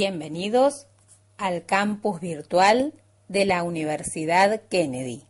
Bienvenidos 0.00 0.86
al 1.38 1.66
campus 1.66 2.20
virtual 2.20 2.94
de 3.26 3.44
la 3.44 3.64
Universidad 3.64 4.62
Kennedy. 4.70 5.24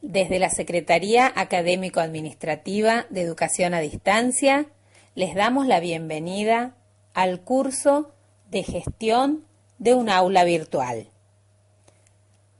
Desde 0.00 0.38
la 0.38 0.48
Secretaría 0.48 1.30
Académico-Administrativa 1.36 3.04
de 3.10 3.20
Educación 3.20 3.74
a 3.74 3.80
Distancia, 3.80 4.68
les 5.14 5.34
damos 5.34 5.66
la 5.66 5.80
bienvenida 5.80 6.76
al 7.12 7.42
curso 7.42 8.14
de 8.50 8.62
gestión 8.62 9.44
de 9.76 9.92
un 9.92 10.08
aula 10.08 10.44
virtual. 10.44 11.10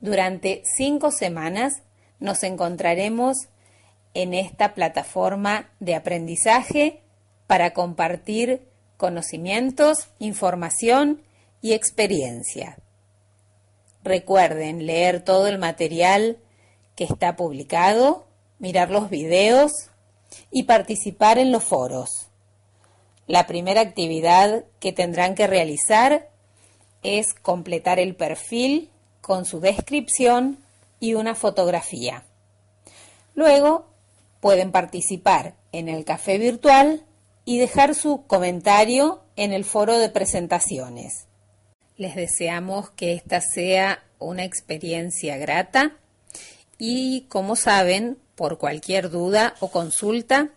Durante 0.03 0.61
cinco 0.77 1.11
semanas 1.11 1.85
nos 2.21 2.43
encontraremos 2.43 3.49
en 4.13 4.35
esta 4.35 4.75
plataforma 4.75 5.71
de 5.81 5.95
aprendizaje 5.95 7.01
para 7.47 7.73
compartir 7.73 8.76
conocimientos, 8.97 10.09
información 10.19 11.23
y 11.61 11.73
experiencia. 11.73 12.79
Recuerden 14.03 14.87
leer 14.87 15.23
todo 15.23 15.49
el 15.49 15.59
material 15.59 16.39
que 16.95 17.05
está 17.05 17.37
publicado, 17.37 18.27
mirar 18.59 18.91
los 18.91 19.11
videos 19.11 19.73
y 20.51 20.65
participar 20.65 21.39
en 21.39 21.53
los 21.53 21.65
foros. 21.65 22.29
La 23.27 23.47
primera 23.47 23.81
actividad 23.81 24.65
que 24.79 24.93
tendrán 24.93 25.35
que 25.35 25.47
realizar 25.47 26.29
es 27.03 27.35
completar 27.35 27.99
el 27.99 28.15
perfil 28.15 28.91
con 29.21 29.45
su 29.45 29.61
descripción 29.61 30.59
y 31.01 31.15
una 31.15 31.35
fotografía. 31.35 32.25
Luego 33.35 33.87
pueden 34.41 34.71
participar 34.71 35.55
en 35.73 35.89
el 35.89 36.05
café 36.05 36.39
virtual 36.39 37.05
y 37.47 37.59
dejar 37.59 37.95
su 37.95 38.27
comentario 38.27 39.23
en 39.37 39.53
el 39.53 39.65
foro 39.65 39.99
de 39.99 40.11
presentaciones. 40.11 41.29
Les 41.97 42.15
deseamos 42.17 42.91
que 42.91 43.15
esta 43.15 43.41
sea 43.41 44.03
una 44.19 44.45
experiencia 44.45 45.39
grata 45.39 45.97
y, 46.77 47.23
como 47.29 47.57
saben, 47.57 48.19
por 48.35 48.59
cualquier 48.59 49.11
duda 49.11 49.55
o 49.61 49.71
consulta, 49.71 50.51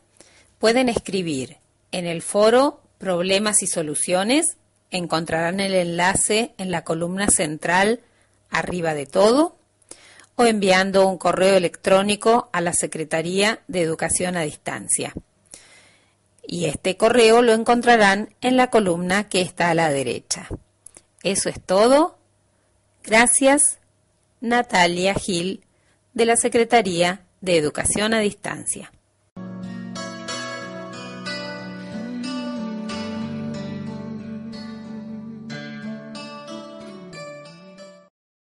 pueden 0.58 0.90
escribir 0.90 1.58
en 1.92 2.08
el 2.08 2.22
foro 2.22 2.82
Problemas 2.98 3.62
y 3.62 3.68
Soluciones. 3.68 4.58
Encontrarán 4.90 5.60
el 5.60 5.76
enlace 5.76 6.54
en 6.58 6.72
la 6.72 6.84
columna 6.84 7.30
central 7.30 8.02
arriba 8.50 8.96
de 8.96 9.06
todo 9.06 9.56
o 10.36 10.46
enviando 10.46 11.08
un 11.08 11.20
correo 11.20 11.56
electrónico 11.56 12.50
a 12.52 12.62
la 12.62 12.74
Secretaría 12.74 13.60
de 13.68 13.84
Educación 13.84 14.36
a 14.38 14.42
Distancia. 14.42 15.14
Y 16.52 16.66
este 16.66 16.98
correo 16.98 17.44
lo 17.44 17.54
encontrarán 17.54 18.34
en 18.42 18.58
la 18.58 18.72
columna 18.72 19.30
que 19.30 19.42
está 19.42 19.70
a 19.70 19.76
la 19.76 19.92
derecha. 19.92 20.48
Eso 21.22 21.48
es 21.48 21.62
todo. 21.62 22.18
Gracias, 23.04 23.78
Natalia 24.42 25.14
Gil, 25.14 25.64
de 26.16 26.26
la 26.26 26.36
Secretaría 26.36 27.22
de 27.40 27.56
Educación 27.56 28.16
a 28.16 28.20
Distancia. 28.20 28.92